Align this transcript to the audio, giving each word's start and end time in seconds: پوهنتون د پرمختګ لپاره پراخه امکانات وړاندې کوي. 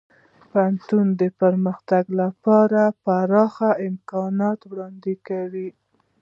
پوهنتون 0.49 1.07
د 1.21 1.23
پرمختګ 1.41 2.03
لپاره 2.21 2.81
پراخه 3.03 3.71
امکانات 3.89 4.59
وړاندې 4.71 5.13
کوي. 5.27 5.69